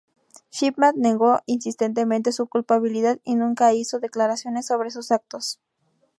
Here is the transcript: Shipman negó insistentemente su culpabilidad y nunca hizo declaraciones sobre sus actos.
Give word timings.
Shipman 0.51 0.95
negó 0.99 1.41
insistentemente 1.45 2.31
su 2.31 2.47
culpabilidad 2.47 3.19
y 3.23 3.35
nunca 3.35 3.71
hizo 3.75 3.99
declaraciones 3.99 4.65
sobre 4.65 4.89
sus 4.89 5.11
actos. 5.11 5.59